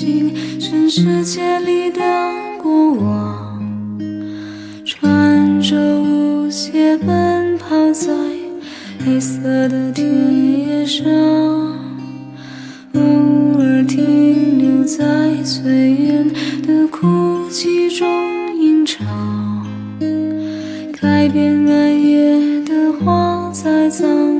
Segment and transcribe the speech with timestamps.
[0.00, 2.00] 全世界里的
[2.62, 3.60] 过往，
[4.84, 8.12] 穿着舞鞋奔跑在
[9.04, 10.06] 黑色的田
[10.68, 11.04] 野上，
[12.94, 13.00] 偶
[13.58, 16.30] 尔停留在最远
[16.62, 18.06] 的哭泣中
[18.56, 19.04] 吟唱，
[20.92, 24.37] 开遍暗夜的花在葬。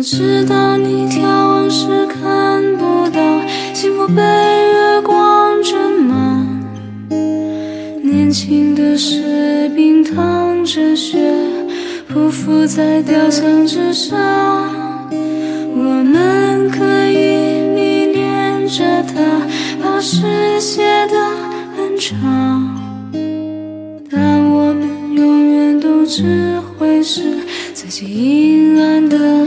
[0.00, 3.20] 我知道你眺望时看不到
[3.74, 5.76] 幸福被月光斟
[6.08, 6.46] 满，
[8.02, 11.18] 年轻的士兵淌着血，
[12.14, 14.16] 匍匐在雕像之上。
[15.12, 19.20] 我们可以迷恋着它，
[19.82, 21.14] 把诗写得
[21.76, 22.74] 很长，
[24.10, 27.20] 但我们永远都只会是
[27.74, 29.46] 自己阴暗的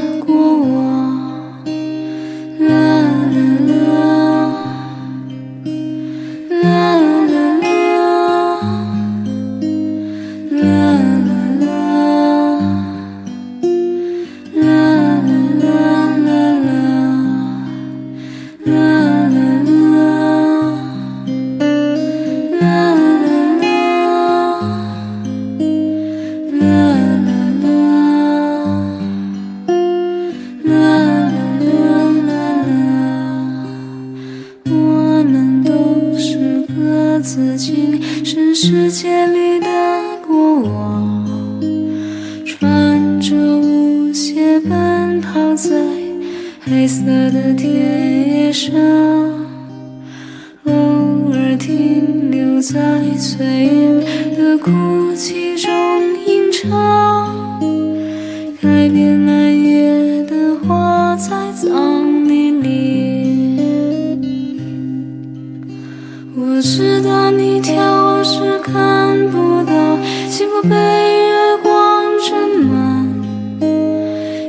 [18.65, 19.71] 啦啦啦
[22.51, 23.05] 啦啦啦
[26.53, 26.71] 啦
[27.23, 27.43] 啦
[30.63, 30.79] 啦啦
[31.59, 31.71] 啦
[32.27, 32.31] 啦
[32.65, 32.71] 啦。
[34.65, 34.71] 我
[35.27, 35.69] 们都
[36.17, 36.27] 是
[36.67, 39.67] 各自精神世界里的
[40.25, 41.59] 过王，
[42.45, 45.69] 穿着舞鞋奔跑在
[46.61, 47.69] 黑色的田
[48.27, 48.32] 野。
[53.17, 55.71] 岁月的哭泣中
[56.25, 57.59] 吟唱。
[58.61, 63.59] 改变暗夜的花在葬礼里。
[66.35, 69.97] 我知道你眺望时看不到
[70.29, 72.33] 幸福被月光斟
[72.67, 73.07] 满，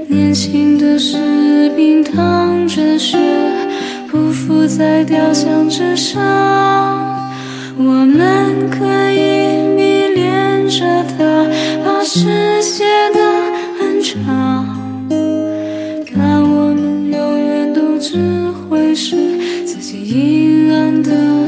[0.09, 3.19] 年轻的士兵淌着血，
[4.13, 7.24] 匍匐在雕像之上。
[7.77, 11.47] 我们可以迷恋着它，
[11.85, 13.19] 把世写得
[13.79, 14.65] 很长，
[16.15, 18.17] 但我们永远都只
[18.69, 19.17] 会是
[19.67, 21.44] 自己阴暗的。